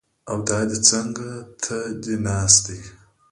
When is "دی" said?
0.69-0.77, 2.65-2.79